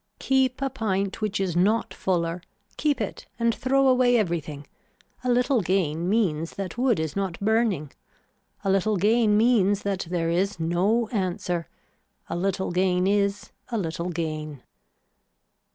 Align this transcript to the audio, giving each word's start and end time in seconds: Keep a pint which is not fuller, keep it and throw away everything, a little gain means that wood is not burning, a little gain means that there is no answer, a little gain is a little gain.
Keep 0.17 0.63
a 0.63 0.69
pint 0.71 1.21
which 1.21 1.39
is 1.39 1.55
not 1.55 1.93
fuller, 1.93 2.41
keep 2.75 2.99
it 2.99 3.27
and 3.37 3.53
throw 3.53 3.87
away 3.87 4.17
everything, 4.17 4.65
a 5.23 5.29
little 5.29 5.61
gain 5.61 6.09
means 6.09 6.55
that 6.55 6.75
wood 6.75 6.99
is 6.99 7.15
not 7.15 7.39
burning, 7.39 7.91
a 8.63 8.71
little 8.71 8.97
gain 8.97 9.37
means 9.37 9.83
that 9.83 10.07
there 10.09 10.31
is 10.31 10.59
no 10.59 11.07
answer, 11.09 11.67
a 12.27 12.35
little 12.35 12.71
gain 12.71 13.05
is 13.05 13.51
a 13.69 13.77
little 13.77 14.09
gain. 14.09 14.63